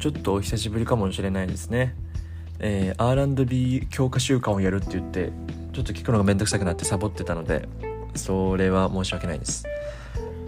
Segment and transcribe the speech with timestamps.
[0.00, 1.94] ちょっとお久しぶりかもしれないですね。
[2.58, 5.30] えー、R&B 強化週間をやるって言って
[5.72, 7.68] ちょっと聞くのがめんどくさくなってサボってたので
[8.14, 9.66] それは申し訳ないです。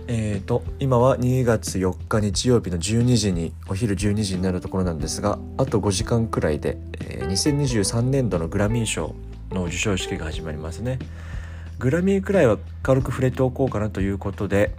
[0.09, 9.15] えーと今は2月4日日曜日の12時にお昼12時になるところなんですがあと5時間くらいで、えー、2023年度のグラミー賞
[9.51, 10.99] の授賞式が始まりますね。
[11.79, 14.75] グラミーくらいは軽く触れておこうかなということで、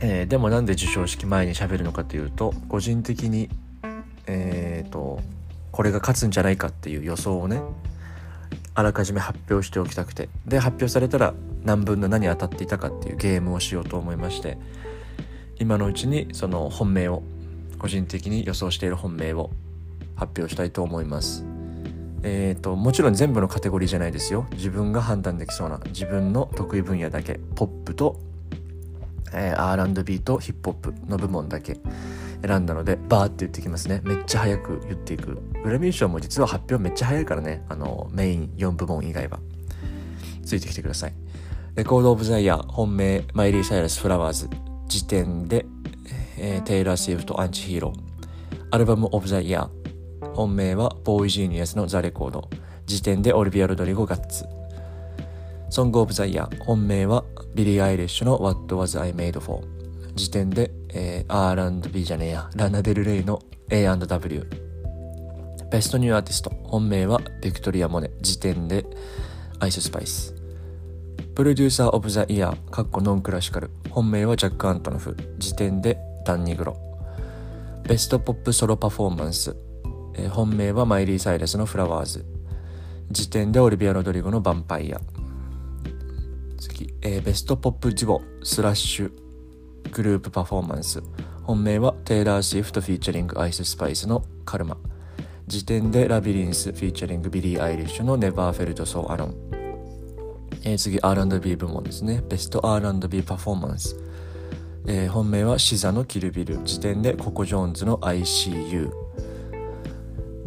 [0.00, 3.48] えー、でもなんで授賞式前に喋るのかというと個人的に
[4.26, 5.20] えーと
[5.72, 7.60] これが勝つんじゃないかっていう予想をね
[8.74, 10.28] あらかじめ発表しておきたくて。
[10.46, 14.56] で発表されたら何分の何当たっていたかっていうゲームをしようと思いまして
[15.58, 17.22] 今のうちにその本命を
[17.78, 19.50] 個人的に予想している本命を
[20.16, 21.44] 発表したいと思います。
[22.22, 24.46] えーと、もちろん全部のカテゴリーじゃないですよ。
[24.52, 28.20] 自分が判断できそうな自分の得意分野だけポップと、
[29.32, 31.78] えー、R&B とヒップホップの部門だけ
[32.42, 34.00] 選んだのでバーって言ってきますね。
[34.04, 35.40] めっちゃ早く言っていく。
[35.62, 37.64] グラミー賞も実は発表めっちゃ早いからね。
[37.68, 39.38] あのメイン4部門以外は。
[40.44, 41.14] ついてきてください。
[41.76, 44.48] Record of the Year 本命マイリー・サイラス・ Flowers
[44.88, 45.64] 次点で、
[46.36, 52.50] えー、テイラー・スウィフト・ Anti-Hero Album of the Year 本命はボーイ・ジーニアスの The Record
[52.86, 54.44] 次点でオリビア・ロドリゴ・ GUTS。
[55.70, 59.62] Song of the Year 本命はビリー・アイリッシュの What Was I Made For?
[60.14, 64.46] 次点で、えー、R&B じゃねえやラナデル・レイの A&W
[65.70, 66.50] Best New Artist。
[66.64, 68.84] 本命はビクトリア・モネ次点で
[69.60, 70.34] アイス・スパイス
[71.34, 73.70] Producer of the Year かっこ Non-Classical。
[73.90, 76.76] 本命はジャック・アントノフ次点でダン・ニグロ
[77.82, 79.56] Best Pop Solo Performance、
[80.14, 82.24] えー、本命はマイリー・サイラスの Flowers
[83.10, 85.00] 次点でオリビア・ロドリゴの Vampire
[86.60, 91.02] 次、えー、 Best Pop Duo slash Group Performance。
[91.42, 94.76] 本命はテイラー・スウィフト featuring アイス・スパイスの Karma
[95.46, 99.34] 次点でラビリンス featuring ビリー・アイリッシュの Never Felt So Alone、
[100.64, 102.22] えー、次 R&B 部門ですね。
[102.28, 103.96] Best R&B Performance、
[104.86, 108.90] えー、本命はシザの Kill Bill 次点でココ・ジョーンズの ICU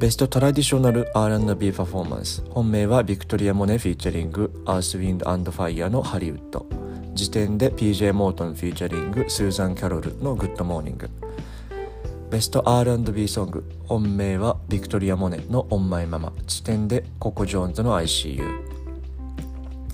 [0.03, 11.09] ベストトラディショナル R&B パフォーマンス本命はビクトリア・モネ featuring アース・ウィンド・アンド・ファイヤーの Hollywood 次点で PJ モートンフィーチャリングスーザン・キャロルのグッドモーニング
[12.29, 18.41] ベスト R&B ソング本命はビクトリア・モネの On My Mama 次点でココ・ジョーンズの ICU、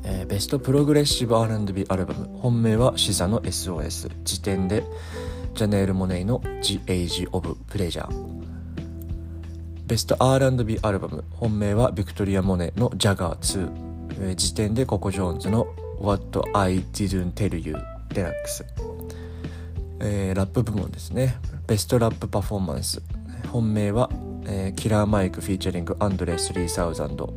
[0.06, 4.84] えー、ベストプログレッシブ R&B アルバム本命はシザの SOS 次点で
[5.54, 8.39] ジャネール・モネイの The Age of Pleasure
[9.90, 11.24] ベスト R&B アルバム。
[11.32, 13.72] 本命はビクトリア・モネの Jagger 2、
[14.12, 15.66] えー、時点でココ・ジョーンズの
[16.00, 17.76] What I Didn't Tell You
[18.14, 18.64] デラックス、
[20.00, 21.38] えー、ラップ部門ですね。
[21.66, 23.02] ベストラップパフォーマンス。
[23.52, 24.12] 本命は、
[24.46, 27.34] えー、キラーマイクフィーチャリングアンドレ3000フ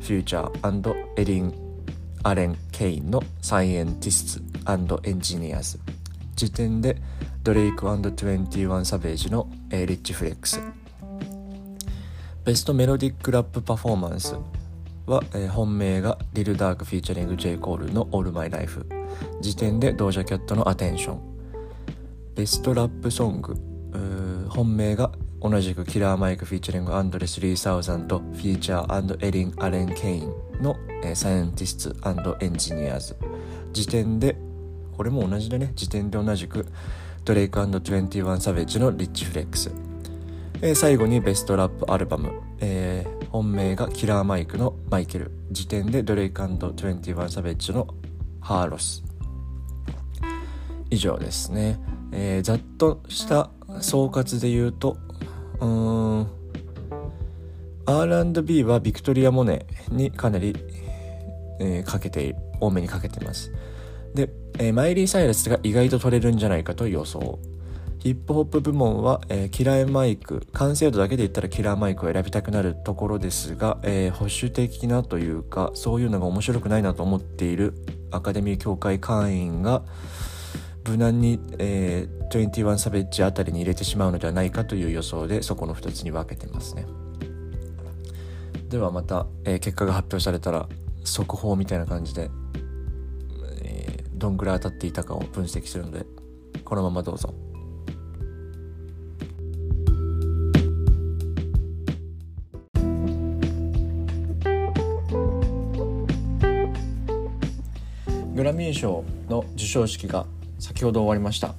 [0.00, 1.52] ューチャーエリン・
[2.22, 4.40] アレン・ケインのサイエンティス
[4.86, 5.80] & Engineers
[6.36, 6.96] 次点で
[7.42, 10.60] ドレイク21サベージの、えー、 Rich Flex
[12.46, 14.36] ベストメロディックラップパフォーマンス
[15.06, 17.58] は、えー、本命がリルダークフィーチャリング J.
[17.58, 18.86] コールの All My Life
[19.40, 21.20] 時点でドージャキャットの Attention。
[22.36, 23.56] ベストラップソング。
[24.48, 30.32] 本命が同じくキラーマイクフィーチャリングアンドレス3000フューチャーエリン・アレン・ケイン
[30.62, 33.16] の、えー、 Scientists & Engineers
[33.72, 34.36] 次点で
[34.96, 35.72] これも同じだね。
[35.74, 36.64] 次点で同じく
[37.24, 39.72] ドレイク21サベッジの Rich Flex、
[40.62, 47.86] えー、最後にベストラップアルバム、えー本命がキラーマイクのマイケル次点でドレイク21サベッジの
[48.40, 49.04] Her Loss。
[50.88, 51.78] 以上ですね、
[52.12, 53.50] えー、ざっとした
[53.82, 54.96] 総括で言うと
[55.60, 56.28] うーん
[57.84, 60.56] R&B はビクトリア・モネにかなり、
[61.60, 63.52] えー、かけて多めにかけてます。
[64.14, 67.38] で、えー、マイリー・サイラスが意外と取れるんじゃないかと予想。
[68.06, 77.74] ヒップホップ部門は、えー、キラーマイク完成度だけで言ったらキラーマイクを選びたくなるところですが、えー、保守的なというかそういうのが面白くないなと思っている
[78.12, 79.82] アカデミー協会会員が
[80.86, 86.86] 無難に、えー、21サベッジあたりに入れてしまうのではないかという予想でそこの2つに分けてますね
[88.68, 90.68] ではまた、えー、結果が発表されたら
[91.02, 92.30] 速報みたいな感じで、
[93.64, 96.06] えー、どんぐらい当たっていたかを分析するので
[96.64, 97.34] このままどうぞ。
[108.36, 110.26] グラミー賞の授賞式が
[110.58, 111.54] 先ほど終わりました。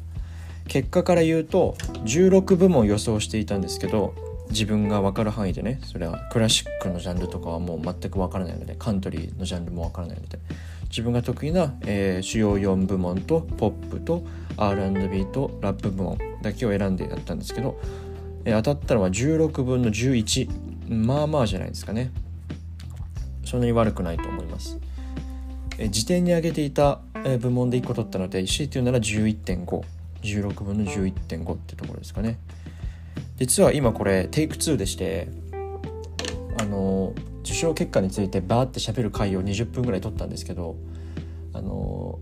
[0.68, 1.75] 結果から言うと
[2.06, 4.13] 16部門予想していたんですけど
[4.50, 10.39] 自分が分かる範囲でねそれはクラシックのジャンルとかはもう全く分からないのでカントリーのジャンルも分からないので
[10.89, 14.23] 自分が得意な、えー、主要4部門とポップと
[14.57, 17.80] R&B とラップ部門だけを選んでやったんですけど、
[18.45, 22.12] えー、当たったのは16分の11まあまあじゃないですかね。
[23.47, 24.77] そんなに悪くないと思います、
[25.77, 32.39] えー、時点に上げていた、え、部門で1個取ったので C というなら11.516分の11.5ってところですかね。
[33.38, 35.27] 実は今これテイク2でして
[36.59, 37.13] あの
[37.44, 40.75] 受賞結果についてバーって喋る回を20分ぐらい撮ったんですけど
[41.53, 42.19] あの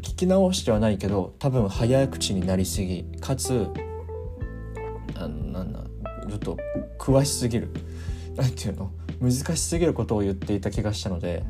[0.00, 3.66] 聞き直してはないけど多分早口になりすぎかつ
[5.16, 5.72] あなんなん
[6.28, 6.56] ちょっと
[6.98, 7.68] 詳しすぎる。
[8.36, 8.90] 何ていうの？
[9.20, 11.44] 難しすぎることを言っていた気がしたので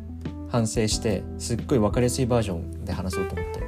[0.52, 3.62] 反省してすっごい分かりやすいバージョンで話そうと思って。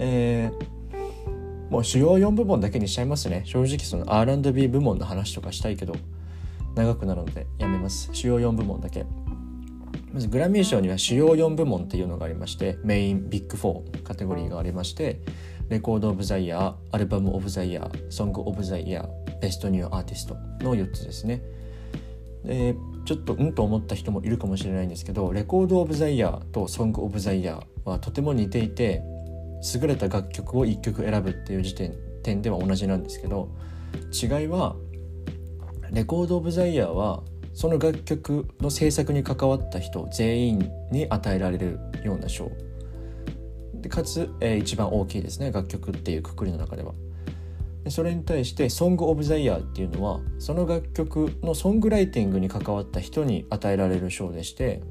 [0.00, 3.42] えー、もう主要4部門だけにしちゃいますね。
[3.44, 5.94] 正直その R&B 部門の話とかしたいけど
[6.74, 8.10] 長くなるのでやめます。
[8.12, 9.06] 主要4部門だけ。
[10.12, 15.20] まずグラミー賞には主要4部門っていうのがありましてメインビッグ4カテゴリーがありまして
[15.68, 20.34] レコード・オブ・ザ・イヤーアルバム・オブ・ザ・イヤーソング・オブ・ザ・イヤーベスト・ニュー・アーティスト
[20.64, 21.42] の4つですね。
[22.44, 29.02] でちょっとうんと思った人もいるかもしれないんですけどレコード・オブ・ザ・イヤーとソング・オブ・ザ・イヤーはとても似ていて
[29.74, 33.50] 優れた楽曲を1曲選ぶっていう時点点では同じなんですけど
[34.12, 34.76] 違いは
[35.90, 37.22] レコード・オブ・ザ・イヤーは
[37.52, 42.50] その楽曲の制作に関わった人全員に与えられるような賞。
[43.74, 46.94] でかつ、えー、一番大きいですね楽曲っていうくくりの中では。
[47.84, 54.82] でそれに対して「ソング・オブ・ザ・イヤー」っていうのはその楽曲のソングライティングに関わった人に与えられる賞でして、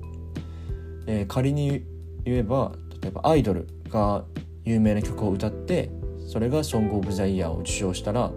[1.07, 1.83] えー、仮に
[2.23, 4.23] 言えば例えばアイドルが
[4.63, 5.89] 有名な曲を歌って
[6.27, 8.31] それが「ソング・オブ・ザ・イヤー」を受賞したら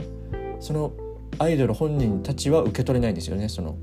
[0.58, 0.92] その
[1.38, 3.76] アイドル本人たちは受け取れないんですよねその、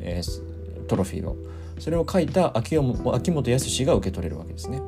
[0.00, 1.36] えー、トロフィーを。
[1.78, 4.80] それを書いた秋秋元康が受け取れるわけですね。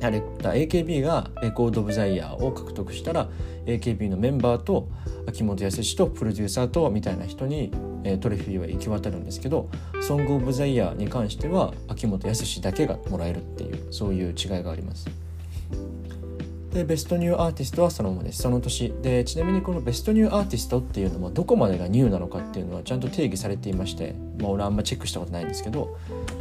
[0.00, 3.28] やれた AKB がレコード・オブ・ザ・イヤーを獲得したら
[3.66, 4.88] AKB のメンバーと
[5.28, 7.70] 秋元康とプロデューサーとみたいな人に、
[8.04, 9.68] えー、トロフィーは行き渡るんですけど
[10.00, 15.29] ソング・オブ・ザ・イヤーに関しては秋元康だけがもらえるっていうそういう違いがあります。
[16.72, 18.42] でベストニューアーティストはそのままです。
[18.42, 18.92] その年。
[19.02, 25.98] でちなみにこのベストニューアーティストっていうのはどこまでがニューなのかっていうのはちゃんと定義されていましてまあ俺あんまチェックしたことないんですけど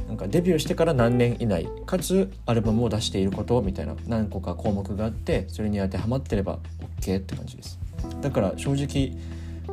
[0.08, 6.60] なんかデビューしてから何年以内かつアルバムを出していることみたいな何個か項目があってそれに当てはまってれば
[7.02, 7.80] OK って感じです。
[8.22, 9.18] だから正直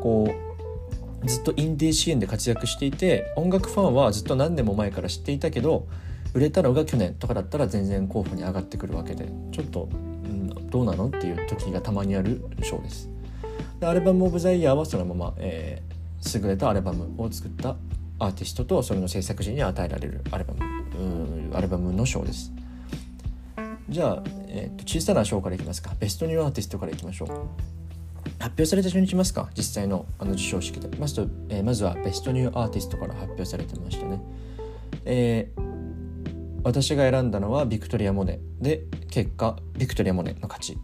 [0.01, 0.29] こ
[1.23, 5.87] うずっとインディーシーンで活躍していて音楽ファンはずっと何年も前から知っていたけど
[6.35, 9.89] 売れたのが去年とかだったら全然候補に上がってくるわけでちょっと
[10.77, 11.07] どうなの？
[11.09, 13.09] っていう時がたまにある賞です。
[13.81, 17.77] でアルバム・オブ・ザ・イヤーはそのまま、えー、優れたアルバムを作った
[18.19, 22.53] アーティストとそれの制作陣に与えられるアルバムアルバムの賞です。
[23.89, 25.95] じゃあ、えーと、小さな賞からいきますか。
[25.99, 27.29] ベストニューアーティストからいきましょう。
[28.39, 29.49] 発表された順にいきますか。
[29.57, 30.95] 実際のあの授賞式で。
[30.99, 34.21] まず,、えー、まずはベストニューアーティストから発表されてましたね。
[35.07, 35.76] えー
[36.67, 38.41] 私が選んだのはビクトリア・モネ。
[38.61, 40.79] で結果ビクトリア・モネの勝ち。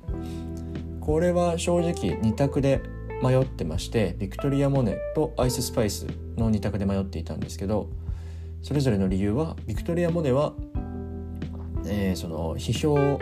[1.01, 2.81] これは正直2択で
[3.21, 7.91] 迷ってましてビクトリア・モネとアイススパイスの2択で迷っていたんですけど
[8.63, 10.53] それぞれの理由はビクトリア・モネは、
[11.85, 13.19] えー、その批評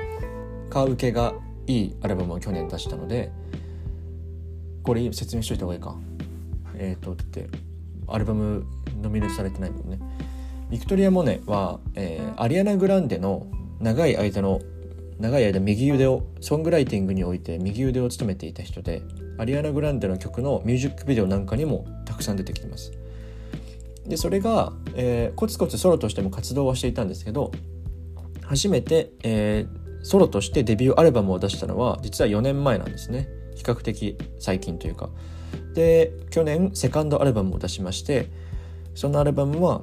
[0.69, 1.33] 家受けが
[1.67, 3.33] いいアルバムを去年出したので
[4.83, 5.97] これ説明しといた方がいいか。
[6.75, 7.49] えっ、ー、とだって
[8.07, 8.67] アルバム
[9.01, 9.99] ノミネートされてないもんね。
[10.71, 13.49] ビクトリア・モネは、えー、アリアナ・グランデの
[13.81, 14.61] 長い間の
[15.19, 19.03] 長い間右腕をソングライティングにおいて右腕を務めていた人で
[19.39, 22.93] アリアナ・グランデの曲のミュージックビデオなんかにもたくさん出てきてます。
[24.07, 27.53] でそれが、えー、コツコツソロとしても活動はしていたんですけど
[28.43, 33.29] 初めて、えー、ソロとしてデビューアルバムを出したのは実は4年前なんですね。
[33.57, 35.11] 比較的最近というか。
[35.75, 38.29] で去年セカンドアルバムを出しまして
[38.95, 39.83] そのアルバムは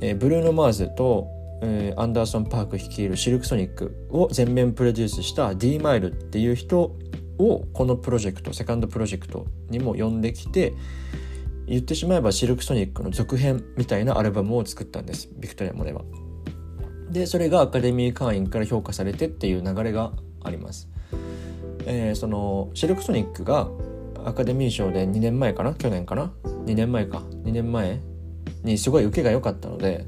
[0.00, 1.26] えー、ブルーノ・マーズと、
[1.62, 6.96] えー、アンダーソン・パーク率いるシルクソニックを全面プロデュースした D マイルっていう人
[7.38, 10.74] をこのプロジェクトセカンドプロジェクトにも呼んできて
[11.66, 16.02] 言ってしまえばシルクソニックの続編みたいなアルバムを作ったんですビクトリア・モネは。
[17.10, 20.88] でそれがアカデミー会員から評価されてっていう流れがあります。
[21.86, 23.68] えー、そのシルクソニックが
[24.24, 25.74] アカデミー賞で2年前かな？
[25.74, 28.00] 去年かな？2年前か2年前
[28.62, 30.06] にすごい受けが良かったので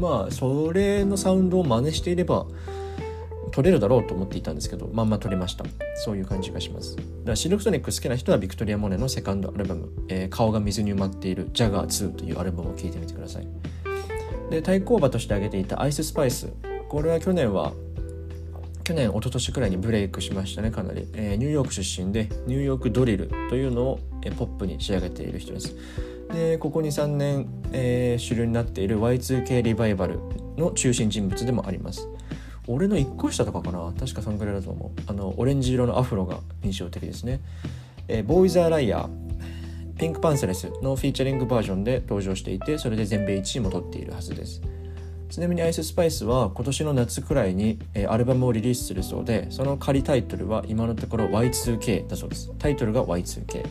[0.00, 2.46] まあそれのサウンドを真似していれば
[3.50, 5.64] 取れるだろうと思っていたんですけどまんま取れました。
[5.96, 6.96] そういう感じがします。
[6.96, 13.48] だからシルクソニック好きな人はビクトリア・モネのセカンドアルバム「えー、顔が水に埋まっているジャガー2」というアルバムを聴いてみてください。
[14.50, 16.48] で対抗馬として挙げていたアイススパイス
[16.88, 17.72] これは去年は
[18.82, 25.76] 去年一昨年くらいにブレイクしましたねかなり、えー、ニューヨーク出身でニューヨークドリルというのを、えー、ポップに仕上げている人です。
[26.32, 30.20] でここ23年、えー、主流になっている Y2K リバイバル
[30.56, 32.08] の中心人物でもあります。
[32.66, 33.92] 俺の1個下とかかな？
[33.98, 35.00] 確かそんぐらいだと思う。
[35.06, 37.40] あのオレンジ色のアフロが印象的ですね、
[38.08, 39.08] えー、ボーイズ・ア・ライアー
[39.98, 44.60] ピンクパンサレスのフィーチャリングバージョンで登場していてそれで全米1位も取っているはずです。
[45.30, 52.50] ちなみにアイススパイスは今年の夏くらいに、えアルバムをリリースするそうでその仮タイトルは今のところ Y2K だそうです。
[52.58, 53.66] タイトルが Y2K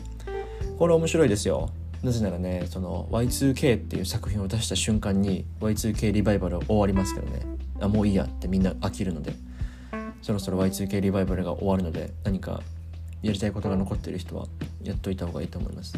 [0.78, 1.70] これ面白いですよ。
[2.02, 7.42] なぜならねその Y2K っていう作品を出した瞬間に Y2K リバイバル終わりますけどね。
[7.80, 9.34] あもういいやってみんな飽きるので。
[10.22, 12.60] そろそろ Y2K リバイバルが終わるので何か
[13.22, 14.46] やりたいことが残ってる人は
[14.82, 15.94] やっといた方がいいと思います。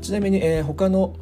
[0.00, 1.14] ちなみに、えー、他の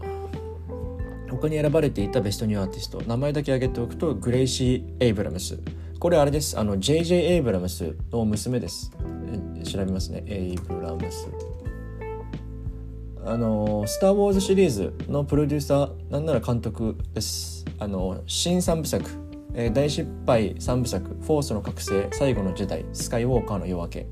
[1.29, 5.59] 他に選ばれていたベストニューアーティスト名前だけ挙げておくとグレイシー・エイブラムス。
[5.99, 6.59] これあれです。
[6.59, 8.91] あの JJ エイブラムスの娘です。
[9.65, 10.25] 調べますね。
[10.27, 11.29] エイブラムス。
[13.25, 17.65] あの「スター・ウォーズ」シリーズのプロデューサーなんなら監督です。
[17.79, 19.05] あの新3部作、
[19.55, 22.09] えー、大失敗3部作「フォースの覚醒。
[22.13, 24.07] 最後の時代スカイウォーカーの夜明け。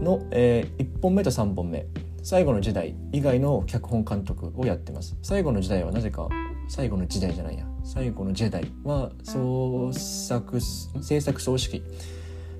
[0.00, 1.86] の」えー、1本目と3本目。
[2.22, 5.16] 最後の時代以外の脚本監督をやってます。
[5.22, 6.28] 最後の時代はなぜか
[6.68, 7.66] 最後の時代じゃないや。
[7.84, 11.82] 最後の時代は創作制作総指揮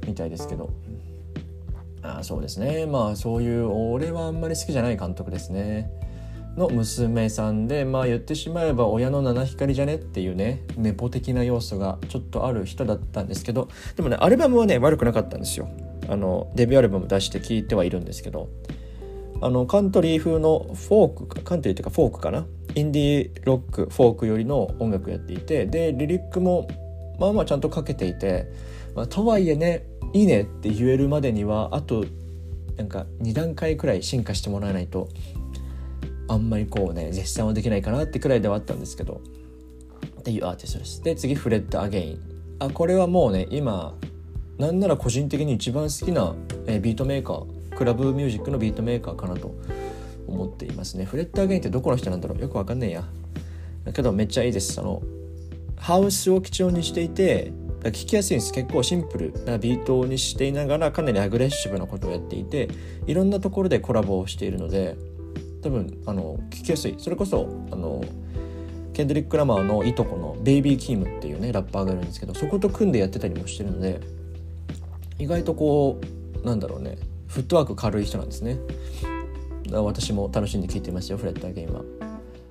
[0.07, 0.71] みたいですけど。
[2.07, 2.87] あそうですね。
[2.87, 5.91] まあそういう俺はあんまり好きじゃない監督ですね。
[6.57, 15.69] の娘さんでまあ言ってしまえば親の七光じゃねっていうねネポ的な要素がちょっとある人だったんですけどでもねアルバムはね悪くなかったんですよ。
[16.09, 18.49] あのデビューアルバム出して聴いてはいるんですけど
[19.43, 22.47] あのカントリー風のフォークカントリーっていうかフォークかな？
[22.75, 26.69] インディーロックフォークよりの音楽やっていてでリリックも
[27.19, 28.51] まあまあちゃんとかけていて、
[28.95, 29.85] まあ、とはいえね
[30.17, 32.07] いいねって言えるまでにはあと
[32.77, 35.09] なんか2段階くらい進化してもらわないと
[36.29, 39.21] あんまりこうね絶賛はできないかなってくらいではあったんですけど
[40.21, 41.03] っていうアーティストです。
[41.03, 42.21] で次フレッド・アゲイン
[42.61, 43.95] あこれはもうね今
[44.59, 46.35] なんなら個人的に一番好きな、
[46.67, 49.55] えビートメーカークラブミュージックのビートメーカーかなと
[50.27, 51.05] 思っていますね。
[51.05, 52.41] フレッド・アゲインってどこの人なんだろう？
[52.41, 53.05] よくわかんねえや。
[53.93, 54.81] けどめっちゃいいです。
[54.81, 55.03] あの
[55.77, 57.53] ハウスを基調にしていて
[57.93, 58.53] 聴きやすいんです。
[58.53, 62.69] 結構シンプルなビートにしていながらかなりアグレッシブなことをやっていて
[63.07, 64.97] いろんなところでコラボをしているので
[65.63, 66.95] 多分あの聞きやすい。
[66.99, 68.05] それこそあの
[68.93, 74.01] ケンドリック・ラマーのいとこのベイビー・キームっていうねラッパーがいるんですけどそこと組んでやってたりもしてるので
[75.19, 76.01] 意外とこ
[76.43, 76.97] うなんだろうね
[77.29, 78.59] フットワーク軽い人なんですね。
[79.73, 81.83] 私も楽しんで聴いてますよフレッド・アゲインは。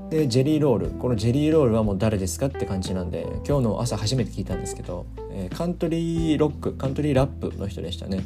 [0.10, 0.90] でジェリーロール。
[0.92, 8.24] このジェリーロールはもう誰ですかって感じなんで今日の朝初めて聞いたんですけど、えー、カントリーロックカントリーラップの人でしたね。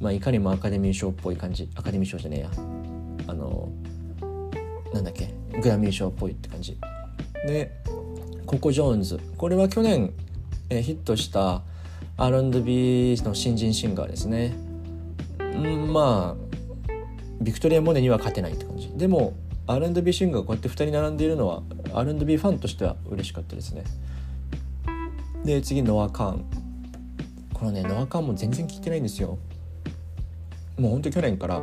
[0.00, 2.50] まあいかにもアカデミー賞っぽい感じアカデミー賞じゃねえや。
[3.28, 3.68] あの
[4.92, 6.76] なんだっけグラミー賞っぽいって感じ。
[7.46, 7.72] で
[8.44, 9.20] ココ・ジョーンズ。
[9.36, 10.12] これは去年、
[10.70, 11.62] えー、ヒットした
[12.16, 14.56] R&B の新人シンガーですね。
[15.38, 16.46] うんまあ
[17.40, 18.92] ビクトリア・モネには勝てないって感じ。
[18.96, 19.34] でも
[19.66, 23.84] R&B シンガーがこうやって2人並んでいるのは R&B ファンとしては嬉しかったですね。
[25.44, 26.44] で次ノア・カーン。
[27.54, 29.38] このねノア・カーンも全然聞いてないんですよ。
[30.78, 31.62] もうほんと去年から、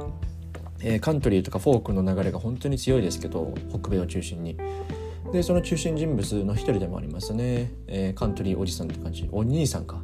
[0.81, 4.57] えー、カントリーとかフォークの流れが本当に強いですけど北米を中心に。
[5.31, 9.27] でその中心人物の一人でもありますね、えー、カントリーおじさんって感じ。
[9.31, 10.01] お兄さんか。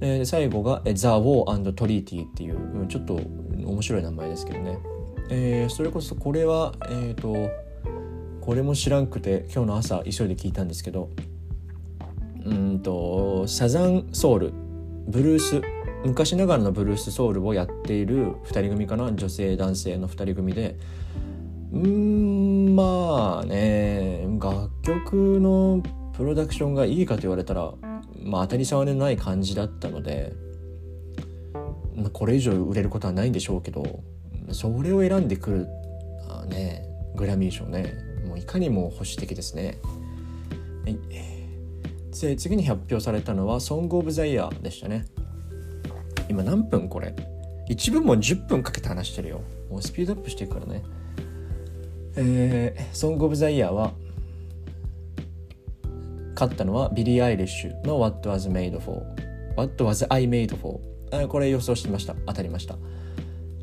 [0.00, 4.78] え、最後が「ザ・ウォートリーティー」っていう、ちょっと面白い名前ですけどね、
[5.30, 7.50] えー、それこそこれはえっ、ー、と
[8.40, 11.10] これも知らんくて今日の朝急いで聞いたんですけど
[12.44, 14.52] うんとサザンソウル
[15.06, 15.62] ブルース
[16.04, 20.76] 昔ながらのブルースソウルをやっている2人組かな女性男性の2人組で
[21.72, 25.82] うんまあね楽曲の
[26.16, 27.74] プロダクションがいいかと言われたら
[28.28, 30.32] まあ、当たり障りのない感じだったので、
[31.94, 34.02] まあ、これ以上売れることはないんでしょうけど
[34.52, 35.68] それを選んでくる
[36.28, 37.94] あねグラミー賞ね
[38.26, 39.78] もういかにも保守的ですね。
[40.84, 45.06] はい、次に発表されたのは「ソング・オブ・ザ・イヤー」でしたね。
[46.28, 47.14] 今何分これ
[47.68, 49.40] ？1部門10分かけて話してるよ。
[49.70, 50.82] もうスピードアップしていくからね。
[52.16, 53.92] えー、ソング・オブ・ザ・イヤーは
[56.34, 59.02] 勝ったのはビリー・アイリッシュの What Was I Made For
[59.56, 60.78] What was I made for?
[61.28, 62.76] これ予想してました当たりました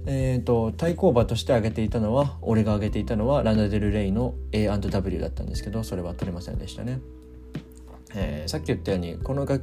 [0.08, 7.00] えーと、対抗馬として挙げていたのは俺が挙げていたのはラナ・デル・レイの A&W だったんですけどそれは取れませんでしたね、
[8.14, 9.56] えー、さっき言ったようにこのが、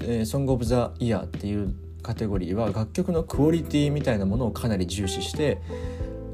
[0.00, 5.60] えー、ソング・オブ・ザ・イヤーっていうカテゴリーは楽曲のクオリティみたいなものをかなり重視して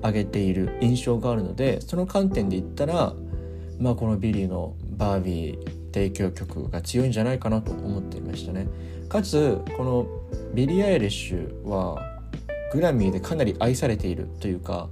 [0.01, 3.15] 挙げている印象があるのでその観点で言ったら、
[3.79, 8.69] まあ、このビリーの「バービー」提供曲が強いんじゃないかなと思っていましたね。
[9.09, 10.07] かつこの
[10.55, 12.10] ビリー・アイリッシュは
[12.73, 14.89] グラミーでかなり愛されているというか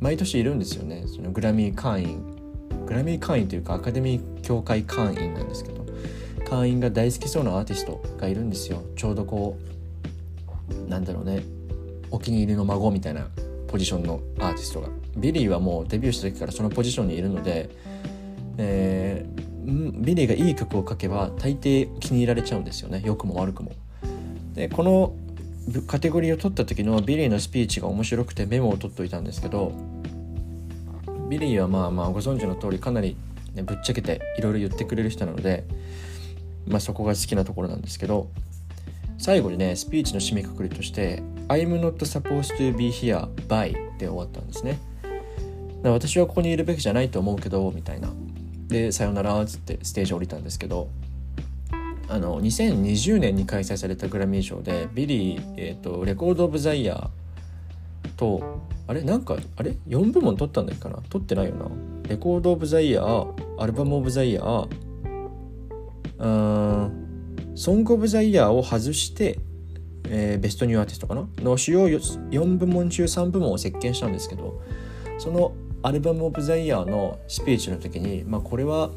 [0.00, 1.04] 毎年いるんですよね。
[1.06, 2.22] そのグラミー会員。
[2.86, 5.84] グラミー会員というかアカデミー協会会員なんですけど
[6.48, 8.82] 会員が大好きそうなアーティストがいるんですよ。
[8.96, 9.58] ちょうどこ
[10.86, 11.42] うなんだろうね
[12.10, 13.26] お気に入りの孫みたいな
[13.66, 14.88] ポジションのアーティストが。
[15.16, 17.68] ビリーはもうデビューした時からそのポジションにいるので、
[18.56, 23.02] えー、ビリーがいい曲を書けば大抵気に入られちゃうんですよね。
[23.04, 23.72] 良くも悪くも。
[24.54, 25.12] でこの
[25.86, 29.72] カテゴリーを取った時のビリーのスピーチが面白くてメモを取っといたんですけど
[31.28, 33.16] ビリーはまあまあご存知の通りかなり、
[33.54, 35.64] ね、ぶっちゃけていろいろ言ってくれる人なので、
[36.66, 38.30] まあ、そこが好きなところなんですけど
[39.18, 44.78] 最後にねスピーチの締めくくりとして「I'm not supposed to be here bye」で終わったんですね。
[45.82, 48.10] 私はここにいるべきじゃないと思うけどみたいな。
[48.68, 50.88] で「さよなら」っつってステージ降りたんですけど
[52.10, 59.02] あの2020年に開催されたグラミー賞でビリー、えーと、レコード・オブ・ザ・イヤーとあれ？
[59.02, 61.02] なんかあれ？4部門取ったんだっけかな？
[61.10, 61.66] 取ってないよな。
[62.08, 64.68] レコード・オブ・ザ・イヤーアルバム・オブ・ザ・イヤー
[66.18, 69.38] うんソング・オブ・ザ・イヤーを外して、
[70.08, 71.28] えー、ベストニューアーティストかな？
[71.42, 74.62] の主要4部門中3部門を席巻したんですけど
[75.18, 78.90] そのアルバム・オブ・ザ・イヤーのスピーチの時に、まあ、これは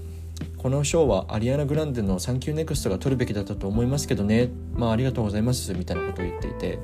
[0.61, 6.77] この賞はアリアナ・グランデの thank u, next が取るべきだったと思いますけどねまあありがとうございますみたいなことを言っていて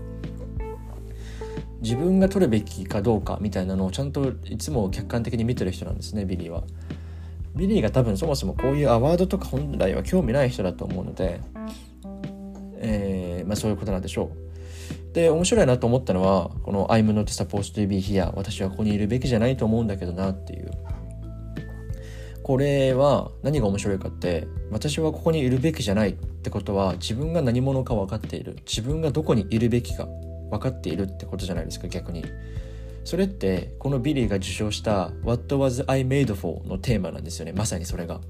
[1.83, 6.63] 自分が取るべきかどうかみたいなのをちゃんといつも客観的に見てる人なんですねビリーは。
[7.55, 11.39] ビリーが多分そもそもこういうアワードとか本来は興味ない人だと思うので、
[12.77, 14.31] えー、まあ、そういうことなんでしょ
[15.11, 15.13] う。
[15.13, 20.71] で面白いなと思ったのはこの「I'm not supposed to be here」私はここにいるべきじゃないと思うんだけどなっていう
[22.47, 28.55] これは何が面白いかって私はここにいるべきじゃないってことは自分が何者か分かっている。
[28.65, 30.05] 自分がどこにいるべきか
[30.49, 32.23] 分かっているってことじゃないですか逆に。
[33.03, 37.51] それってこのビリーが受賞した「What was I made for?」のテーマなんですよね。
[37.51, 38.21] まさにそれが。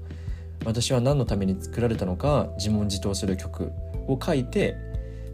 [0.64, 3.70] 私は何のために作られたのか自問自答する曲
[4.08, 4.76] を書いて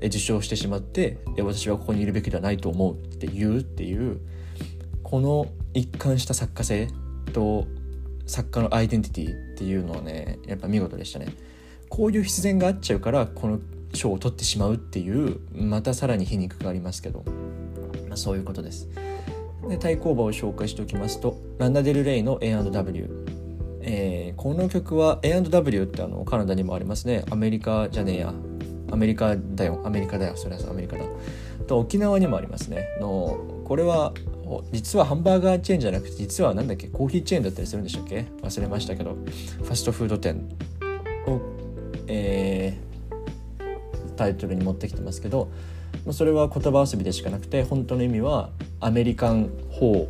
[0.03, 4.21] 受賞してしまって私はここにいるべきではないと思うって言うっていう
[5.03, 6.89] この一貫した作家性
[7.33, 7.67] と
[8.27, 11.29] 作家のアイデンティティっていうのはねやっぱ見事でしたね。
[11.89, 13.61] こういう必然があっちゃうからこの
[13.93, 17.25] 賞を取ってしまうっていうまたさらに皮肉がありますけど、
[18.09, 18.89] まあ、そういうことです。
[19.69, 23.25] で対抗馬を紹介しておきますとランダ・デル・レイの A&W
[23.87, 27.25] えー、この曲は A&W ってあのカナダにもありますね。
[27.31, 28.35] アメリカじゃねえや。
[28.91, 29.83] アメリカだよ。
[29.85, 30.37] アメリカだよ。
[30.37, 31.05] それはアメリカだ。
[31.67, 32.89] と沖縄にもありますね。
[33.01, 34.15] のこれは
[34.73, 38.27] 実はハンバーガーチェーンじゃなくて実は何だっけコーヒーチェーンだったりするんでしたっけ？
[38.43, 39.15] 忘れましたけど。
[39.15, 40.49] ファストフード店。
[41.27, 41.41] を、
[42.07, 45.49] えー、タイトルに持ってきてますけど。
[46.11, 50.07] それは言葉遊びでしかなくて本当の意味はアメリカン法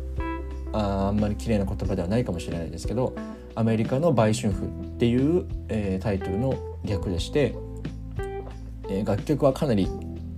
[0.73, 3.15] ああんまり綺麗な言葉ではないかもしれないですけど
[3.53, 7.55] アメリカの売春婦っていう、えー、タイトルの略でして、
[8.89, 9.87] えー、楽曲はかなり、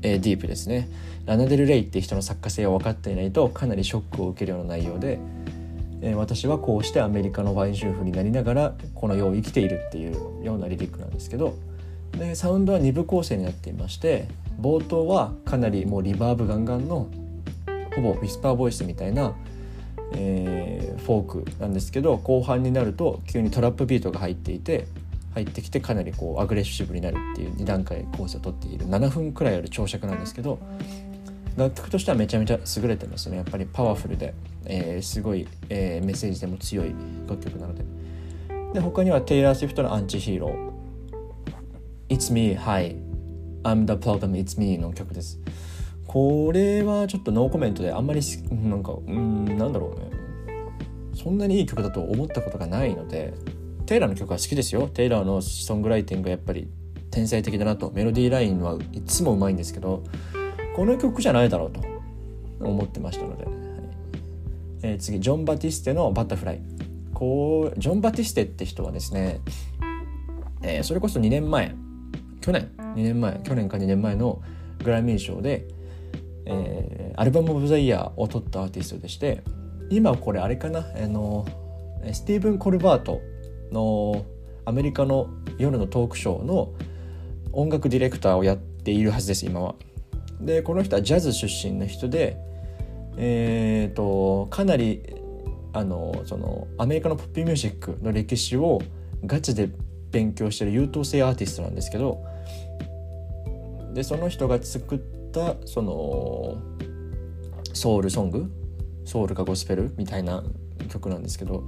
[0.02, 0.90] えー、ディープですね。
[1.28, 5.20] ラナデル・レイっていう人の作家性を分かっていないとかなりショックを受けるような内容で、
[6.02, 11.56] えー、私はこうしてアメリカのワイン主婦になりながらこの世を生きているっていうようなリリックなんですけど
[12.14, 14.30] でサウンドは2部構成になっていまして
[14.62, 17.10] 冒頭はかなりもうリバーブガンガンの
[17.94, 19.36] ほぼウィスパーボイスみたいな、
[20.14, 24.88] えー、フォークなんですけど後半になると急にトラップビートが入っていて
[25.38, 28.88] 入ってきてかなりこうアグレッシブになるっていう2段階構成をとっている。
[28.88, 30.60] 7分くらいある長尺なんですけど
[31.56, 33.38] 楽曲としてはめちゃめちゃ優れてますね。
[33.38, 34.34] やっぱりパワフルで、
[34.66, 36.94] えー、すごい、えー、メッセージでも強い
[37.28, 37.84] 楽曲なので。
[38.74, 40.72] で他にはテイラー・スウィフトの「アンチヒーロー」
[42.14, 42.96] 「It's me, hi
[43.64, 45.40] I'm the problem, it's me」の曲です。
[46.06, 50.08] これはちょっとノーコメントであんまりなんかうんなんだろうね。
[51.14, 53.34] そんなにいい曲だと思ったことがないので
[53.88, 54.88] テイラーの曲は好きですよ。
[54.88, 56.70] テイラーのソングライティングがやっぱり
[57.10, 57.90] 天才的だなと。
[57.96, 60.04] メロディーラインはいつもうまいんですけど
[60.76, 61.82] この曲じゃないだろうと。
[62.60, 63.54] 思ってましたので、はい。
[64.82, 66.62] えー、次ジョン・バティステの「バタフライ」
[67.14, 69.42] こうジョン・バティステって人はですね、
[70.64, 71.76] えー、それこそ2年前。
[72.42, 72.72] 去年。
[72.78, 73.40] 2年前。
[73.44, 74.42] 去年か2年前の
[74.84, 75.68] グラミー賞で、
[76.46, 79.44] えー、アルバム・オブ・ザ・イヤーを取ったアーティストでして
[79.90, 80.80] 今これあれかな？
[80.80, 81.46] あの
[82.12, 83.22] スティーブン・コルバート
[83.72, 84.26] の
[84.66, 86.74] アメリカの夜のトークショーの
[87.52, 89.76] 音楽ディレクターをやっているはずです今は。
[90.42, 92.38] でこの人はジャズ出身の人で
[93.18, 95.02] えーと、かなり
[95.74, 98.80] あのそのアメリカのポップミュージックの歴史を
[99.26, 99.70] ガチで
[100.12, 102.24] 勉強してる優等生アーティストなんですけど
[103.94, 105.00] でその人が作っ
[105.32, 106.58] たその
[107.74, 108.52] ソウルソング
[109.04, 110.44] ソウルかゴスペルみたいな
[110.90, 111.68] 曲なんですけど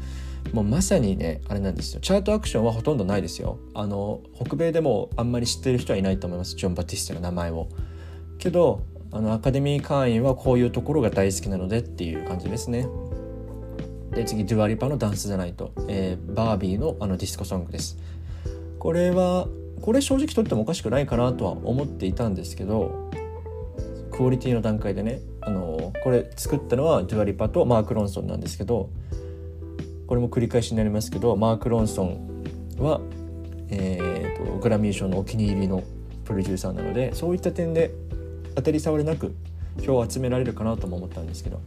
[0.54, 2.02] もうまさにねあれなんですよ。
[2.02, 3.60] チャートアクションはほとんどないですよ。
[3.74, 6.56] あの北米でもあんまり知ってる人はいないと思います。
[6.56, 7.68] ジョン・バティステの名前を。
[8.38, 12.88] けどあのアカデミー会員はこういうところが大好きなのでっていう感じですね。
[14.12, 17.98] で次デュアリパの Dance The Night、えー、バービーのあのディスコソングです。
[18.80, 19.48] これは
[19.82, 23.10] これ正直とってもおかしくないかなとは思っていたんですけど
[24.12, 28.90] クオリティの段階でねあのこれ作ったのはデュアリパとマーク・ロンソンなんですけど
[30.10, 32.44] これも繰り返しになりますけどマーク・ロンソン
[32.80, 33.00] は、
[33.70, 35.84] えーと、グラミー賞のお気に入りの
[36.26, 37.92] プロデューサーなのでそういった点で
[38.56, 39.36] 当たり障りなく
[39.86, 41.62] 票を集められるかなとも思ったんですけど、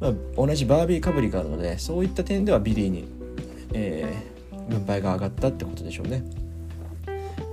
[0.00, 3.04] まあ、同じバービーかぶりがあるのでそういった点ではビリーに、
[3.74, 6.24] えー、軍配が上がったってことでしょうね。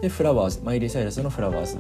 [0.02, 1.78] で Flowers マイリー・サイラスの Flowers。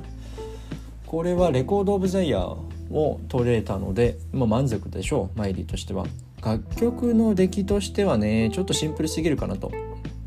[1.08, 6.06] これはレコード・オブ・ザ・イヤーを取れたので、まあ、満足でしょうマイリーとしては。
[6.46, 9.72] 楽曲の出来としてはねちょっとシンプルすぎるかなと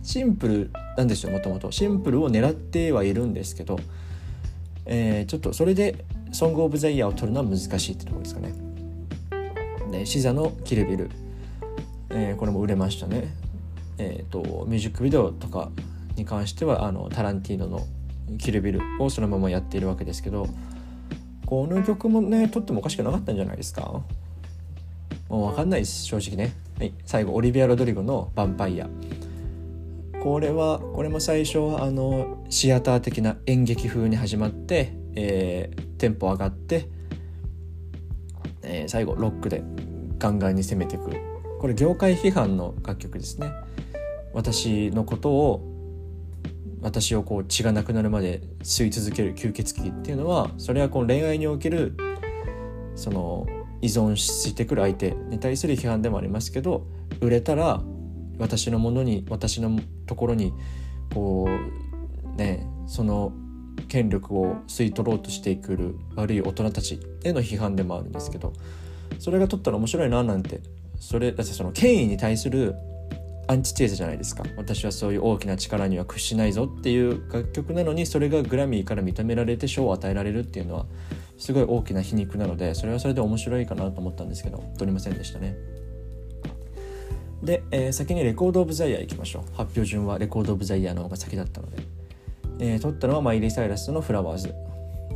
[0.03, 3.79] シンプルなんですよもともとシンプルを狙ってはいるんですけど、
[4.85, 8.53] えー、ちょっとそれでソング・オブ・ザ・イヤーを取るのは難しいってとこですかね。
[9.93, 11.11] でシザの「キルビル」
[12.11, 13.33] えー、これも売れましたね。
[13.99, 15.71] えーと、ミュージックビデオとか
[16.17, 17.87] に関してはあのタランティーノの
[18.39, 20.49] 「キルビル」をそのままやっているわけですけど
[21.47, 24.03] この曲もね撮ってもおかしくなかったんじゃないですか
[25.29, 28.89] もう分かんないです正直ね、はい、最後オリビア・ロドリゴの「ヴァンパイア」
[30.23, 36.89] これはこれも最初はあのシアター的な演劇風に始まってえー、テンポ上がって、
[38.63, 39.65] えー、最後ロックで
[40.19, 41.11] ガンガンに攻めていく。
[41.59, 43.53] これ業界批判の楽曲ですね。
[44.33, 45.75] 私のことを
[46.81, 51.97] 私をこう血がなくなるまで吸い続ける吸血鬼っていうのはそれはこの恋愛における
[52.95, 53.47] その
[53.81, 56.87] 依存してくる相手に対する批判でもありますけど
[57.21, 57.81] 売れたら
[58.39, 60.53] 私のものに私のところに
[61.13, 61.49] こ
[62.35, 63.33] うねその
[63.89, 68.53] 権力を吸い取ろうとしてくる悪い大人たちへの批判でもあるんですけど
[69.19, 70.61] それが取ったら面白いななんて
[70.99, 72.75] それだってその権威に対する
[73.51, 74.45] アンチテーゼじゃないですか。
[74.59, 80.87] 私はそういう大きな力には屈しないぞっていう楽曲なのにそれがグラミーから認められて賞を与えられるっていうのは
[81.39, 85.57] すごい大きな皮肉なのでそれはそれで面白いかなと思ったんですけど取りませんでしたね。
[87.43, 89.43] で、えー、先にレコード・オブ・ザ・イヤーいきましょう。
[89.57, 91.83] 発表順はレコード・オブ・ザ・イヤーの方が先だったので。
[92.61, 94.53] えー、取ったのはマイリー・サイラスのフラワーズ。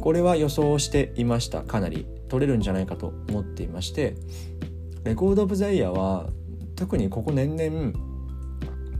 [0.01, 1.63] これは予想していました。
[1.63, 2.07] かなり。
[2.33, 4.15] 取れるんじゃないかと思っていまして
[5.05, 6.31] レコード・オブ・ザ・イヤーは
[6.77, 7.93] 特にここ年々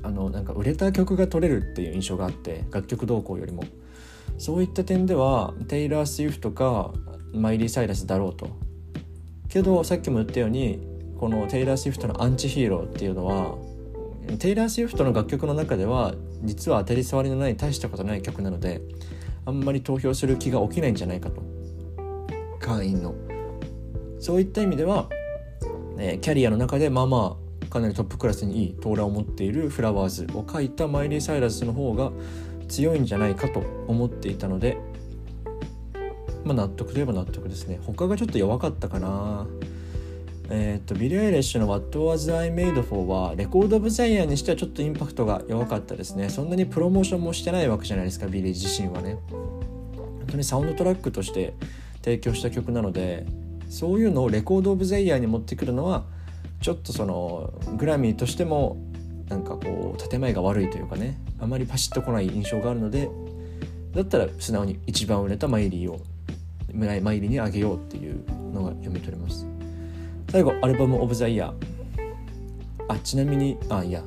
[0.03, 3.65] あのなんか売れた曲が取れるっていう印象があって楽曲動向よりも。
[4.39, 6.93] そういった点ではテイラー・スウィフトか
[7.33, 8.49] マイリー・サイラスだろうと。
[9.49, 10.81] けどさっきも言ったように
[11.19, 13.57] このテイラー・スウィフトの Anti-Hero っていうのは
[14.39, 18.81] テイラー・スウィフトの楽曲の中では実は当たり障りのない大したことない曲なので
[19.45, 21.43] あんまり投票する気が起きないんじゃないかと。
[22.61, 23.15] 会員の。
[24.21, 25.09] そういった意味では、
[25.99, 32.13] えー、キャリアの中でまあまあかなりトップクラスにいいトーラを持っている Flowers を書いたマイリー・サイラスの方が
[32.69, 34.79] 強いんじゃないかと思っていたので
[36.45, 37.81] まあ納得といえば納得ですね。
[37.85, 39.47] 他がちょっと弱かったかな。
[40.51, 46.29] えーと、ビリー・アイリッシュの「What Was I Made For」はレコード・オブ・ザ・イヤーにしてはちょっとインパクトが弱かったですね。
[46.29, 49.17] そんなにプロモーションもしてないわけじゃないですかビリー自身はね。
[49.31, 51.55] 本当にサウンドトラックとして
[52.03, 53.27] 提供した曲なので
[53.69, 56.05] そういうのをレコード・オブ・ザ・イヤーに持ってくるのは
[56.61, 58.77] ちょっとそのグラミーとしても
[59.29, 61.19] なんかこう建前が悪いというかね。
[61.43, 63.11] あまりパシッとこない印象があるので
[63.95, 66.01] だったら素直に一番売れたマイリーを
[66.73, 69.47] マイリーにあげようっていうのが読み取れます。
[70.31, 71.55] 最後アルバム・オブ・ザ・イヤー。
[72.89, 74.03] あちなみにあいや。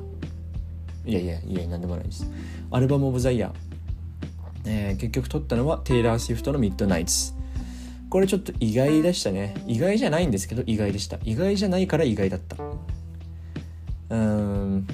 [1.04, 2.28] いやいやいや何でもないです。
[2.70, 3.52] アルバム・オブ・ザ・イヤー、
[4.66, 7.32] えー、結局撮ったのはテイラー・スウィフトのミッドナイツ
[8.10, 9.54] これちょっと意外でしたね。
[9.66, 11.18] 意外じゃないんですけど意外でした。
[11.24, 12.56] 意外じゃないから意外だった。
[14.10, 14.86] うん。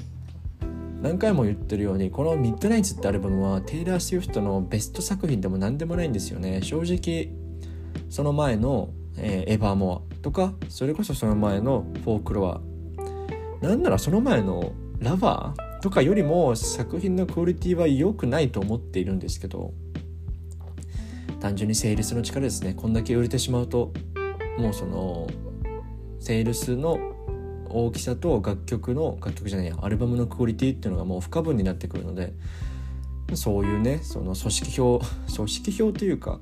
[1.03, 6.61] 何回も言ってるようにこの「ミッドナイツ」ってアルバムはテイラー・スウィフトのベスト作品でも何でもないんですよね。
[6.63, 7.29] 正直
[8.13, 12.61] その前の、えー、エヴァーモアとかそれこそその前のフォークロア。
[13.67, 19.73] なんならその前のラバーとかよりも作品のクオリティは良くないと思っているんですけど
[21.41, 22.75] 単純にセールスの力ですね。
[22.75, 23.95] こんだけ売れてしまうと
[24.59, 25.27] もうその
[26.21, 26.99] セールスの
[27.71, 32.35] 大きさと楽曲の楽曲じゃないやアルバムのクオリティっていうのがもう不可分になってくるので
[33.33, 35.01] そういうねその組織票
[35.35, 36.41] 組織票というか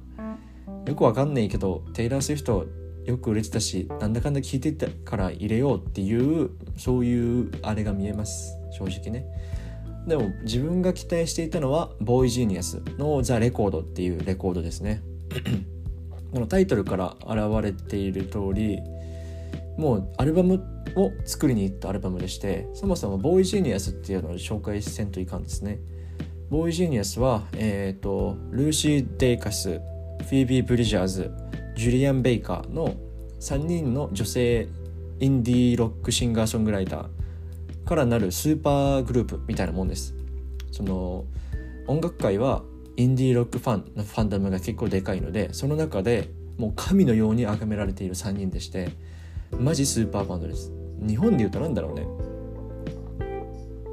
[0.87, 2.66] よくわかんないけどテイラー・スウィフト
[3.05, 8.57] よく売れてたしなんだかんだ聞いてたから入れようっていうそういうあれが見えます。
[8.73, 9.27] 正直ね。
[10.07, 15.03] でも自分が期待していたのはボーイジーニアスのザ・レコードっていうレコードですね。
[16.33, 18.79] このタイトルから現れている通り
[19.77, 20.62] もうアルバム
[20.95, 25.81] を作りに行ったアルバムでしてそもそもボーイジーニアスっていうのを紹介せんといかんですね。
[26.51, 29.81] ボーイジーニアスは、えーと、ルーシー・デイカス
[30.22, 31.30] フィービー・ブリジャーズ
[31.76, 32.94] ジュリアン・ベイカーの
[33.40, 34.68] 3人の女性
[35.18, 40.14] インディーロックシンガーソングライターからなるスーパーグループみたいなもんです。
[40.70, 41.24] その
[41.88, 42.62] 音楽界は
[42.96, 48.90] インディーロックファンのファンダムが結構でかいのでその中でもう神のように崇められている3人でして
[49.59, 50.70] マジスーパーバンドです。
[51.00, 52.06] 日本で言うと何だろうね。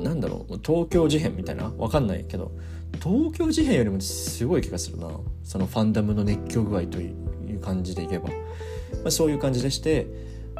[0.03, 0.59] なんだろう。
[0.63, 1.71] 東京事変みたいな？
[1.77, 2.51] わかんないけど。
[3.01, 5.09] 東京事変よりもすごい気がするな。
[5.43, 7.11] そのファンダムの熱狂具合とい
[7.55, 8.33] う感じでいけば、ま
[9.07, 10.07] あ、そういう感じでして。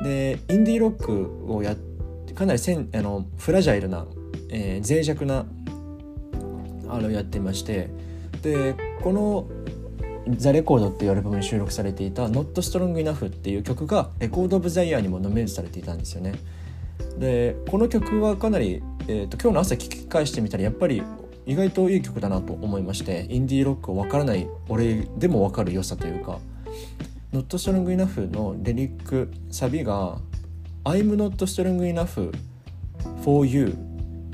[0.04, 1.76] でインディーロックをや
[2.36, 4.06] かなりせんあのフラジャイルな、
[4.50, 5.48] えー、脆弱な
[6.88, 7.90] あれをやってまして。
[8.42, 9.48] でこの
[10.36, 16.34] ザ・レコードっていうアルバムに収録されていた「Not Strong Enough」っていう曲がレコード・オブ・ザ・イヤーにもノミネートされていたんですよね。
[17.18, 21.02] でこの曲はかなり、えーと、今日の朝聴き返してみたらやっぱり
[21.48, 26.40] 意外といい曲だなと思いましてインディーロックを分からない俺でも分かる良さというか
[27.34, 30.20] 「Not Strong Enough」のレリックサビが
[30.84, 32.32] 「I'm not strong enough
[33.24, 33.76] for you」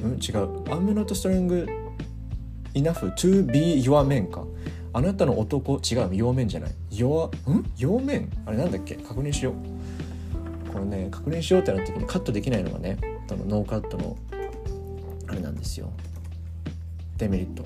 [0.04, 0.14] うん？
[0.14, 0.20] 違う
[0.74, 1.68] 「I'm not strong
[2.74, 4.44] enough to be your man」か。
[4.96, 6.16] あなたの男違う。
[6.16, 6.72] 陽面じゃない。
[6.92, 7.64] 陽ん？
[7.78, 8.96] 陽面あれなんだっけ？
[8.96, 10.72] 確認しよう。
[10.72, 12.98] これね確認しようってなった時にカットできないのがね
[13.30, 14.16] のノーカットの
[15.28, 15.92] あれなんですよ。
[17.18, 17.64] デメリット。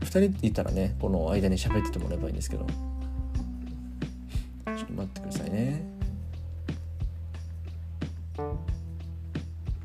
[0.00, 2.66] 2人いたらねこの間に喋っててもらえばいいんですけど。
[2.66, 5.82] ちょっと待ってくださいね。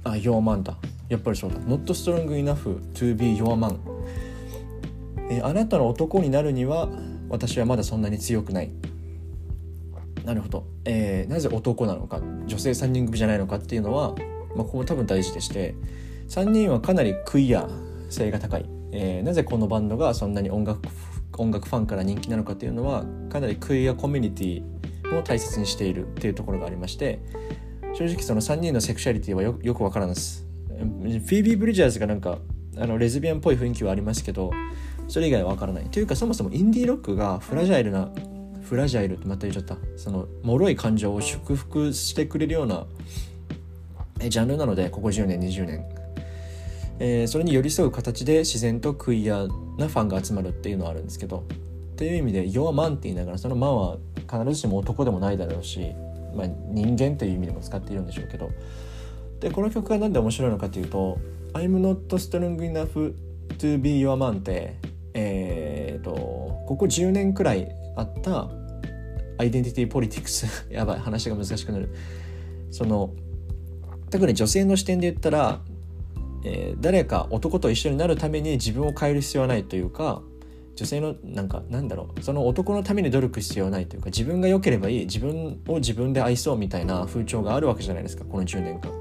[0.04, 0.78] あ、ヨーマンだ。
[1.10, 1.58] やっぱりそうだ。
[1.60, 3.78] Not strong enough to be your man
[5.30, 6.90] えあなたの男になるには
[7.30, 8.72] 私はまだそんなに強くない。
[10.24, 12.22] なるほど、えー、なぜ男なのか。
[12.46, 14.16] 女性3人組じゃないのかっていうのは、
[14.56, 15.76] まあ、ここも多分大事でして。
[16.30, 17.70] 3人はかなりクイア
[18.10, 20.82] 性が高い、えー、なぜこのバンドがそんなに音楽
[21.38, 27.20] 音楽ファンから人気なのかっていうのはかなりクイアコミュニティを大切にしているっていうところがありまして
[27.94, 30.46] 正直その3人のセクシャリティはよくわからんです。
[30.70, 32.38] フィービー・ブリジャーズがなんか
[32.78, 34.52] あのレズビアンっぽい雰囲気はありますけど
[35.08, 35.86] それ以外は分からない。
[35.90, 38.12] というかそもそもインディーロックがフラジャイルな
[38.62, 39.78] フラジャイルってまた言っちゃった。
[39.96, 42.86] その脆い感情を祝福してくれるような
[44.28, 45.86] ジャンルなのでここ10年20年、
[47.00, 51.46] えー、それに寄り添う形で自然とクイアなファンが集まるっていうのはあるんですけど
[51.94, 53.98] っていう意味で「弱マン」って言いながらその「マン」は
[54.30, 55.80] 必ずしも男でもないだろうし、
[56.36, 58.50] まあ、人間という意味でも使っているんでしょうけど
[59.40, 61.18] でこの曲が何で面白いのかというと
[61.54, 63.14] 「I'm not strong enough
[63.58, 64.76] to be your man」って
[65.20, 66.12] えーと、
[66.68, 68.50] ここ10年くらいあった
[69.40, 71.90] アイデンティティポリティクスやばい話が難しくなる。
[72.70, 73.14] その
[74.12, 75.60] 特に女性の視点で言ったら、
[76.48, 80.22] えー、誰か男と一緒になるために自分を変える必要はないというか
[80.76, 88.92] 女性のなんかなんだろうその男のために努力必要はないというか自分が良ければいい自分を自分で愛そうみたいな風潮があるわけじゃないですかこの10年間。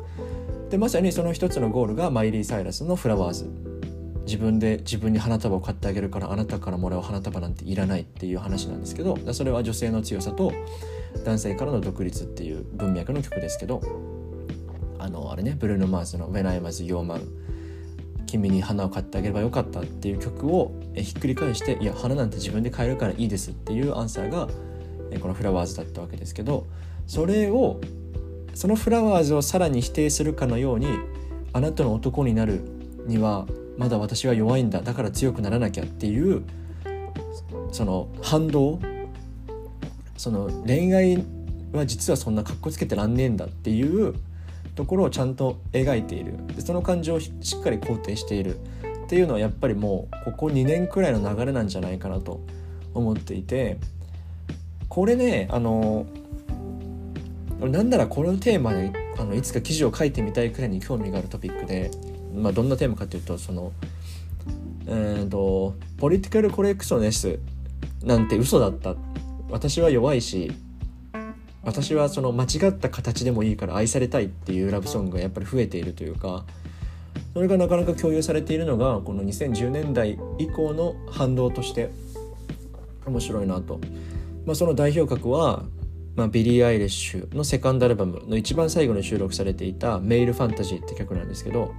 [0.70, 3.48] でまさにその一つのゴールがマイリー・サイラスの「フラワーズ」
[4.26, 10.52] 自分で自分に花束を買ってあげるからあなたからもらう花束なんていらないっていう話なんですけどそれは女性の強さと
[11.24, 13.80] 男性からの独立っていう文脈の曲ですけど
[14.98, 17.20] あのあれねブルーノ・マーズの「When I Was Your Man」
[18.26, 24.48] 君に花を買ってあげればよかったっていう曲をひっくり返していや花なんて自分で買えるからいいですっていうアンサーが
[25.20, 26.66] このフラワーズだったわけですけど
[27.06, 27.80] それを
[28.54, 30.88] そのフラワーズをさらに否定するかのように
[31.52, 32.62] あなたの男になる
[33.06, 33.46] には
[33.78, 36.42] まだ私は弱いんだだから強くならなきゃっていう
[37.70, 38.80] その反動
[40.16, 41.24] その恋愛
[41.72, 44.14] は実はそんなかっこつけてらんねえんだっていう
[44.76, 46.34] ところをちゃんと描いている。
[46.54, 48.58] でその感情をしっかり肯定している
[49.04, 52.40] っていうのはやっぱりもうここ2年くらいの流れなんじゃないかなと
[52.94, 53.78] 思っていて。
[54.88, 56.06] これねあの
[57.60, 61.90] なんならこのテーマであのいつか記事を書いてみたいくらいに興味があるトピックで、
[62.34, 63.72] まあ、どんなテーマかというとその
[64.86, 67.38] えーと political correctness
[68.04, 68.94] なんて嘘だった。
[69.50, 70.52] 私は弱いし
[71.66, 76.46] 私はその間違った形でもいいから愛されたいっていうラブソングがやっぱり増えているというか
[77.34, 81.90] それがなかなか共有されているのがこの2010年代以降の反動として
[83.04, 83.80] 面白いなと、
[84.46, 85.64] まあ、その代表格は、
[86.14, 91.74] まあ、ビリー・アイリッシュのセカンドアルバムの一番最後に収録されていた「Male Fantasy」って曲なんですけど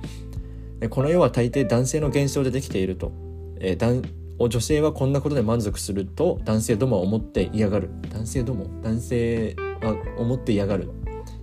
[0.90, 3.14] この世は大抵男性の幻想でできていると、
[3.62, 4.04] えー、
[4.38, 7.90] 女性はこんなことで満足すると男性どもは思って嫌がる。
[8.12, 8.68] 男性ども？
[8.84, 10.90] 男性は思って嫌がる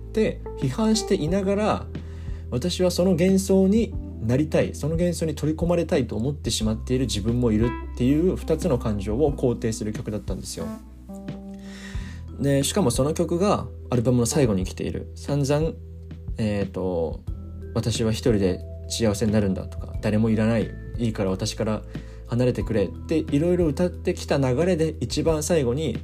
[0.09, 1.85] って批判していながら
[2.51, 10.67] 私はその幻想になりたいその幻想に取り込まれたいと思ってしまっている自分もいるっていう2つの感情を肯定する曲だったんですよ。
[12.39, 15.71] でしかもその曲がアルバムの最後に来ている散々
[16.37, 17.23] えっ、ー、と
[17.73, 21.81] 私は一人で幸せになるんだとか誰もいらないいいから私から
[22.27, 25.97] 離れてくれっていろいろ歌ってきた流れで一番最後に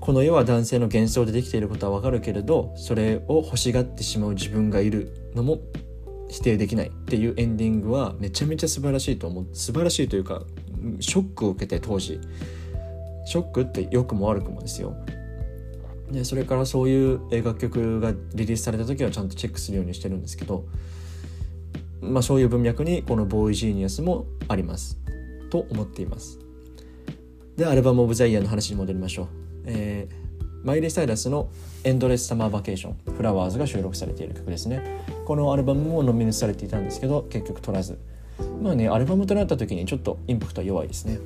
[0.00, 5.60] この世は男性の幻想でできていることはわかるけれどそれを欲しがってしまう自分がいるのも
[6.28, 9.46] 否定できないっていうエンディングはめちゃめちゃ素晴らしいと思う。
[9.52, 10.42] 素晴らしいというか
[11.00, 12.20] ショックを受けて当時。
[13.28, 14.96] ショックって良くも悪くもですよ。
[16.10, 20.64] でそれからそういう楽曲がリリースされた時はちゃんとチェックするようにしてるんですけど
[22.00, 24.98] まあそういう文脈にこのボーイジーニアスもあります
[25.50, 26.38] と思っています。
[27.58, 29.47] でアルバム・オブ・ザ・イヤーの話に戻りましょう。
[29.68, 31.48] えー、マイリー・サイラスの
[31.84, 34.82] 「エンドレス・サマー・バケーション」「フラワーズ」が収録されている曲ですね。
[35.24, 37.98] このアルバムもノミネートされていたんですけど結局取らず。
[38.62, 41.18] まあねアルバムとなった時にちょっとインパクトは弱いですね。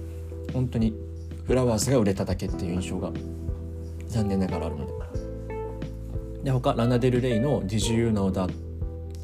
[0.53, 0.95] 本当に
[1.45, 3.13] フラワーズが売れただけっていう印象が
[4.09, 4.93] 残念ながらあるので。
[6.45, 8.53] で他ラナデル・レイの「Did You Know That」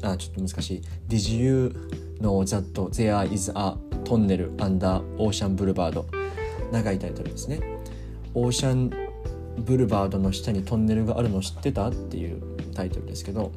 [0.01, 1.75] あちょっと難しい「Did You
[2.21, 6.03] Know That There Is a Tunnel Under ocean-bulvard」
[6.71, 7.59] 長いタイトルですね。
[8.33, 9.08] オーシャン
[9.59, 11.89] ブルバードの下にトンネルがあるの知ってた？
[11.89, 12.41] っていう
[12.73, 13.51] タイトルですけど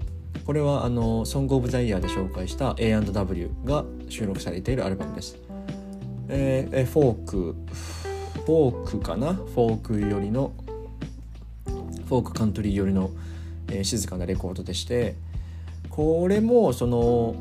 [0.45, 5.37] これはあの「ソング・オブ・ザ・イヤー」で紹介した A&W が収録されているアルバムです。
[6.29, 7.57] えー、フォーク
[8.45, 9.35] フォークかな？
[9.35, 10.53] フォーク寄りの
[12.07, 13.11] フォークカントリー寄りの、
[13.69, 15.15] えー、静かなレコードでして
[15.91, 17.35] これもその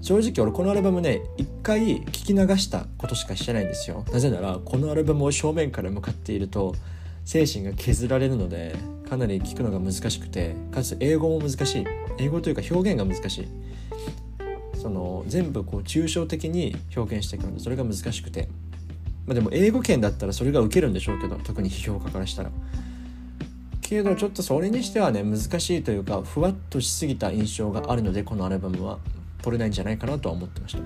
[0.00, 4.04] 正直俺このアルバムね一回聞き流したことしかしてないんですよ。
[4.12, 6.74] なぜならこのアルバムを正面から向かっていると
[7.24, 8.76] 精神が削られるので
[9.08, 11.86] かなり聞くのが難しくてかつ英語も難しい。
[12.18, 13.48] 英語というか表現が難しい。
[14.76, 18.48] その全部こう抽象的に表現していくのでそれが難しくて。
[19.26, 22.50] まあでも英語圏だったらそれが受けるんでしょうけど特に批評家からしたら。
[23.80, 28.98] けどちょっとそれにしてはね難しいというかふわっとしすぎた印象があるのでこのアルバムは。
[29.44, 30.78] 取れないんじゃないかなとは思ってました。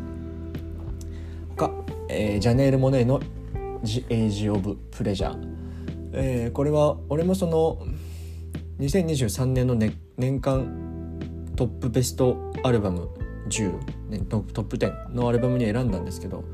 [1.56, 1.70] 他、
[2.08, 3.20] えー、ジャネール・モネの
[3.84, 5.36] 「The Age of Pleasure」
[6.12, 7.78] えー、これは俺もその
[8.80, 11.18] 2023年の、ね、年間
[11.56, 13.08] トップベストアルバム
[13.48, 16.44] 10、トップ10のアルバムに選んだんですけど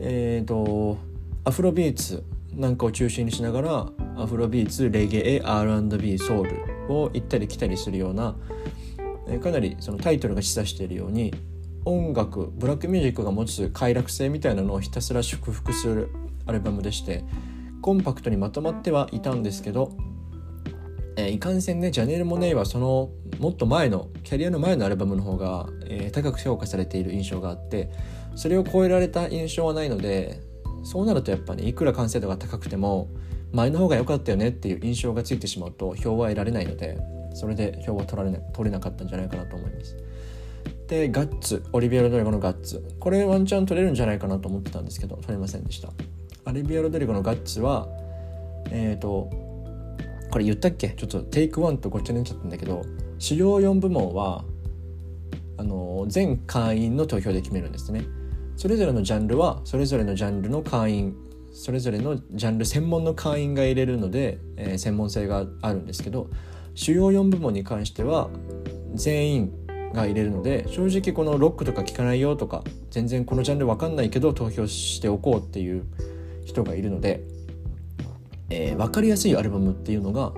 [0.00, 0.98] えっ、ー、と
[1.44, 6.56] アフロビーツなんかを中心にしながらアフロビーツレゲエ R&B ソウル
[6.88, 8.36] を行ったり来たりするような
[9.42, 11.34] かなりそのタイトルが示唆しているように
[11.84, 16.10] 音楽ブラックミュージックが持つ快楽性みたいなのをひたすら祝福する
[16.46, 17.24] アルバムでして
[17.86, 19.96] コンパクトにまとまってはいたんですけど、
[21.16, 27.92] えー、いかんせんねジャネル・モネイはそのもっと前のキャリアの前のアルバムの方が、えー、高く評価されている印象があって
[28.34, 30.42] それを超えられた印象はないので
[30.82, 33.08] そうなるとやっぱねいくら完成度が高くても
[33.52, 36.98] 前の方が良かったよねっていう印象がついてしまうと票は得られないので
[37.34, 39.96] それで票は取られな取れなかったんじゃないかなと思います。
[40.88, 42.84] でガッツオリビア・ロドリゴのガッツ。
[42.98, 45.92] これワンチャン取れるんじゃないかなと思ってたんですけど取れませんでした。
[46.46, 47.88] オリビア・ロドリゴのガッツは
[48.70, 49.30] えっ、ー、と
[50.30, 50.90] これ言ったっけ？
[50.90, 52.82] ちょっとテイクワンとごっちゃになっちゃったんだけど
[53.18, 54.44] 主要4部門は
[55.58, 58.04] あの全会員の投票で決めるんですね。
[58.56, 61.16] それぞれのジャンルはそれぞれのジャンルの会員
[61.52, 66.30] それぞれのジャンル専門の会員が入れるので、えー、専門性があるんですけど
[66.74, 68.30] 主要4部門に関しては
[68.94, 75.84] 全員が入れるので正直このロックとか聞かないよとか全然このジャンル分かんないけど投票しておこうっていう
[76.46, 77.22] 人がいるので、
[78.48, 80.32] えー、分かりやすいアルバムっていうのが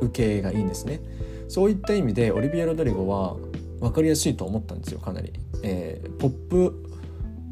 [0.00, 1.00] 受けがいいんですね。
[1.48, 3.36] そういった意味でオリビア・ロドリゴは
[3.80, 5.32] 分かりやすいと思ったんですよかなり、
[5.62, 6.84] えー、ポップ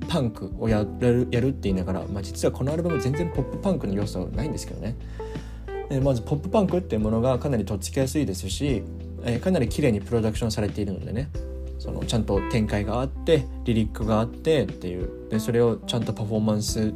[0.09, 4.97] パンクをやるやるって言いながら、まあ、実はこのアルバム全然ポップパンクの要素はないんですけどね、
[5.91, 8.83] えー、まずポップパンクっていうものがかなりとっつきやすいですし、
[9.25, 11.31] えー、かなり綺麗にプロダクションされているのでね。
[11.79, 15.29] そのちゃんと展開があってリリックがあってっていう。
[15.31, 16.95] でそれをちゃんとパフォーマンス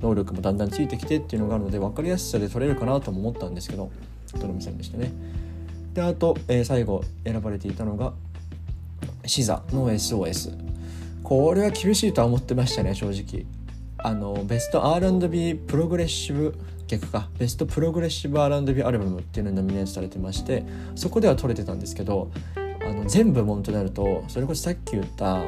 [0.00, 3.90] 能力もだんだんついてきてっていうのがあるので分かりやすさで取れるかなとも思ったんですけど
[4.38, 5.12] とろみさんでしたね。
[5.94, 8.12] であと、えー、最後選ばれていたのが
[9.24, 10.54] シザの SOS
[11.22, 13.46] これは厳しいとは思ってましたね正直。
[13.98, 16.54] あのベスト R&B プログレッシブ
[16.86, 17.28] 逆か。
[17.38, 25.42] ベストプログレッシブ R&B アルバムっていうのにノミネートされてましてそこでは取れてたんですけどあの全部もんとなるとそれこそさっき言った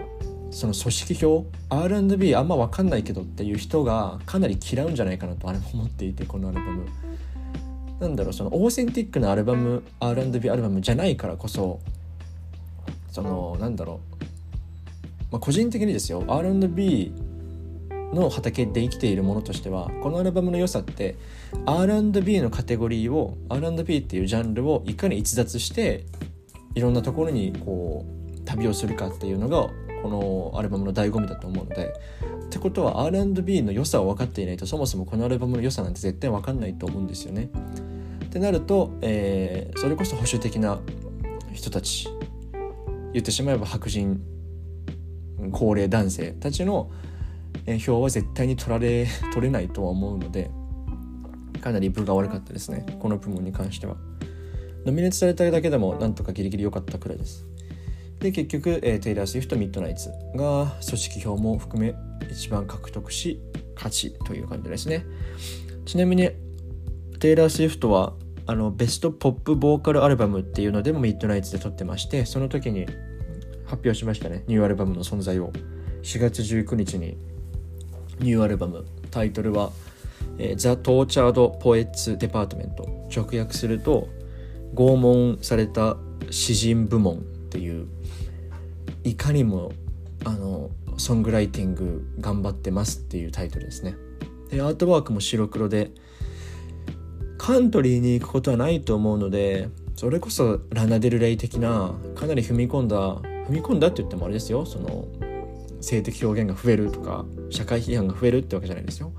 [0.51, 6.87] その組織表 R&B あんま分かんないけどっていう人がかなり嫌うんじゃないかなとあれも思っていてこのアルバム。
[8.01, 11.81] なんだろうそのオーセンティックなアルバム R&B アルバムじゃないからこそ
[13.11, 14.25] そのなんだろう、
[15.33, 17.13] まあ、個人的にですよ R&B
[18.15, 21.17] の畑で生きているものとしてはこのアルバムの良さって
[21.67, 26.05] R&B のカテゴリーを R&B っていうジャンルをいかに逸脱して
[26.75, 29.69] いろんなところにこう旅をするかっていうのが
[30.03, 31.95] このアルバムの醍醐味だと思うので
[32.47, 37.51] ってことは R&B の良さを分かっていないとそもそもこのアルバムの良さなんて絶対分かんないと思うんですよね。
[38.25, 40.81] ってなると、えー、それこそ保守的な
[41.53, 42.09] 人たち
[43.13, 44.21] 言ってしまえば白人
[45.53, 46.91] 高齢男性たちの
[47.81, 50.51] 票は絶対に取られ 取れないとは思うので
[51.61, 53.97] かなり分が悪かったですねこの部門に関しては。
[54.85, 57.45] ノミネートされただけでもなんとかギリギリ良かったくらいです。
[58.21, 61.95] で結局、えー、テイラー・スウィフト・ミッドナイツが組織票も含め
[62.31, 63.41] 一番獲得し
[63.77, 65.05] 勝ちという感じですね。
[65.87, 66.31] ちなみに
[67.21, 68.15] テイラー・スウィフトは
[68.47, 72.87] あのベストポップボーカルアルバムっていうのでもミッドナイツで撮ってましてその時に
[73.67, 74.45] 発表しましたね。
[74.49, 75.53] ニューアルバムの存在を。
[76.03, 77.19] 4月19日に
[78.21, 78.85] ニューアルバム。
[79.11, 79.73] タイトルは
[80.39, 84.09] 「え、 The Tortured Poets Department」直訳すると
[84.75, 85.97] 拷問された
[86.31, 87.87] 詩人部門っていう
[89.05, 89.73] いかにも
[90.25, 93.97] あのソングライティング頑張ってますっていうタイトルですね。
[94.51, 95.91] でアートワークも白黒で
[97.37, 104.67] カントリーに行くことはないと思うのでそれこそラナデルレイ的なかなり踏み込んだ踏み込んだって言ってもあれですよ。
[104.67, 105.07] その
[105.81, 109.13] 性的表現が増えるとか社会批判が増えるってわけじゃないですよ。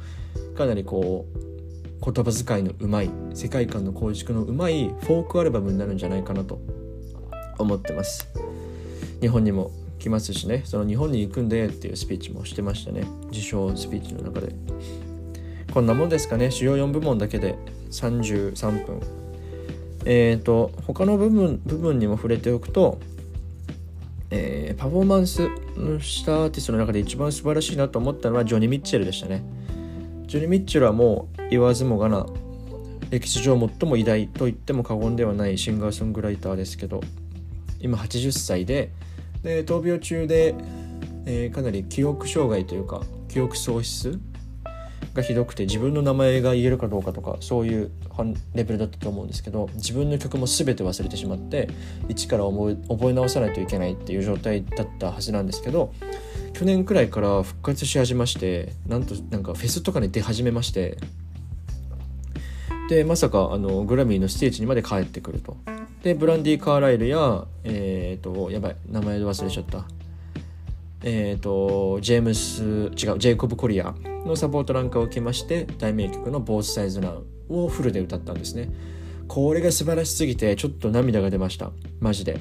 [0.55, 6.59] かなりこう言葉遣いのうまい世界観の構築のうまいフォークアルバムになるんじゃないかなと
[7.57, 8.27] 思ってます。
[9.21, 10.63] 日本にも来ますしね。
[10.65, 13.03] その日本に行くんでっていうスピーチもしてましたね。
[13.29, 14.53] 受賞スピーチの中で。
[15.73, 16.51] こんなもんですかね。
[16.51, 17.55] 主要4部門だけで
[17.91, 19.01] 33分。
[20.05, 22.99] えっ、ー、と他の部分部分にも触れておくと
[24.31, 25.47] えー、パフォーマンス
[26.01, 29.43] したアーティストの中で一番素晴らしいなと思ったのはジョニー・ミッチェルでしたね。
[30.27, 32.27] ジョニー・ミッチェルはもう言わずもがな
[33.09, 37.01] 歴史上最も偉大と言っても過言ではないシンガーソングライターですけど
[37.79, 38.91] 今80歳で
[39.43, 40.55] で闘病中で、
[41.25, 44.19] えー、かなり記憶障害というか記憶喪失
[45.13, 47.91] がひどくて自分の名前が言えるかどうかとかそういう
[48.53, 51.69] レベルだったと思うんですけど自分の曲も全て忘れてしまって
[52.07, 55.93] 一から覚え覚え直さないといけないっていう状態だったはずなんですけど
[56.53, 60.97] 去年くらいから復活し始めましてなんとなんかフェスとかに出始めまして
[62.89, 65.57] でまさかあのグラミーのステージにまで帰ってくると。
[66.03, 69.85] でブランディ・カーライルやえっ、ー、とやばい名前忘れちゃった。
[71.01, 73.93] えっ、ー、とジェームス違うジェイコブ・コリア
[74.25, 78.69] のサポートなんかを受けまして大名曲の「ボースサイズナウ」をフルで歌ったんですね。
[79.27, 81.71] これが素晴らしすぎてちょっと涙が出ました。
[81.99, 82.39] マジで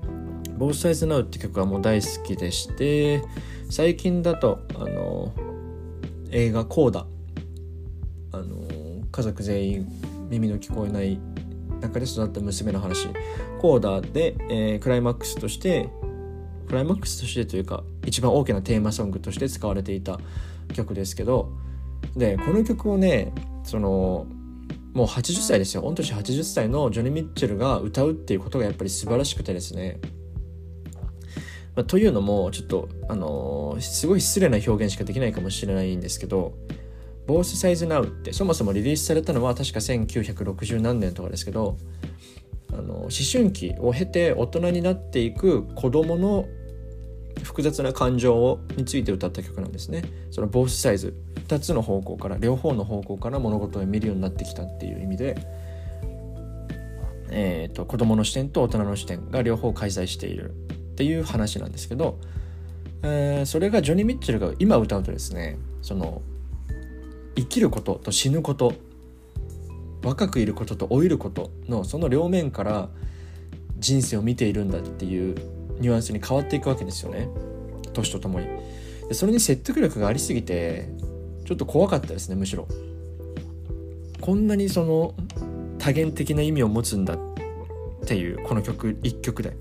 [0.58, 3.22] 「ボースサイズナウ」って曲はもう大好きでして
[3.68, 5.32] 最近だとあの
[6.30, 7.06] 映画「コーダ」
[8.32, 8.56] あの
[9.10, 9.86] 家族全員
[10.30, 11.18] 耳の聞こえない
[11.80, 13.08] 中で育った娘の話。
[13.60, 15.88] コーダーで、えー、クライマックスとして
[16.66, 20.20] クライマックスとしてというか一番大きなテーマソングとして使われていた
[20.72, 21.52] 曲ですけど。
[22.16, 24.26] でこの曲をねその
[24.92, 25.82] もう80歳ですよ。
[25.82, 30.00] 御年80歳のジョニー・ミッチェルが歌うっていうことがやっぱり素晴らしくてですね、
[31.76, 36.54] まあ、というのもちょっとあのー、すごい失礼な表現しかできないかもしれないんですけど
[37.30, 41.78] 「ボースサイズナウってそもそもリリースされたのは確か1960何年とかですけど
[42.72, 46.48] あの思春期を経て大人になっていく子供の
[47.44, 50.02] 複雑な感情について歌った曲なんですね。
[50.32, 51.14] そのボースサイズ
[51.46, 55.36] 2つの方向から両方の方向から物事を見るようになってきたっていう意味で
[57.30, 60.54] えーと、子供の視点と大人の視点が両方介在しているっ
[60.96, 62.18] ていう話なんですけど、
[63.04, 66.22] えー、それがジョニー・ミッチェルが今歌うとですねその
[67.36, 68.74] 生きることと死ぬこと
[70.02, 72.88] 若くいることと老いることのその両面から
[73.78, 75.34] 人生を見ているんだっていう
[75.78, 77.28] ニュアンスに変わっていくわけですよね。
[77.92, 78.46] 年とともに。
[79.08, 80.88] でそれに説得力がありすぎて
[81.44, 82.68] ちょっと怖かったですねむしろ。
[84.20, 85.14] こんなにその
[85.78, 87.18] 多元的な意味を持つんだっ
[88.06, 89.56] ていうこの曲1曲で。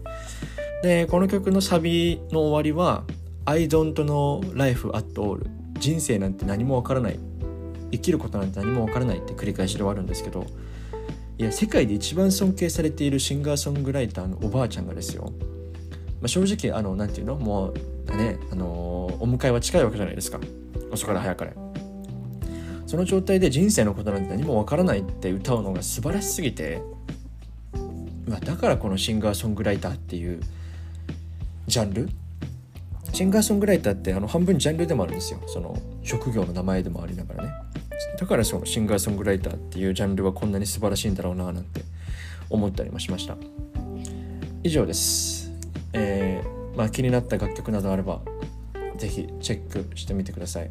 [0.83, 3.03] でこの曲のサビの終わりは
[3.45, 5.45] 「I don't know life at all」
[5.79, 7.19] 人生なんて何もわからない。
[7.91, 10.45] 生きることなんて何もわからないって繰り返しで終わるんですけど
[11.37, 15.31] いや世界で一番尊敬されているシンガーソングライターのおばあちゃんがですよ、
[16.21, 17.35] まあ、正直あの何て言うの？
[17.35, 17.73] もう
[18.17, 20.39] ねあのお迎えは近いわけじゃないですか。
[20.91, 21.53] 遅かれ早かれ。
[22.87, 26.81] その状態で人生のことなんて何もわからないって歌うのが素晴らしすぎて
[28.27, 30.41] だからこのシンガーソングライターっていう
[31.67, 32.09] ジャンル？
[33.13, 35.39] シンガーソングライターってあの半分ジャンルでもあるんですよ。
[35.47, 37.51] その職業の名前でもありながらね。
[38.17, 41.81] だからそのシンガーソングライターっていうジャンルはこんなに素晴らしいんだろうななんて
[42.49, 43.37] 思ったりもしました。
[44.63, 45.51] 以上です。
[45.93, 48.21] えー、まあ気になった楽曲などあれば
[48.97, 50.69] 是非チェックしてみてください。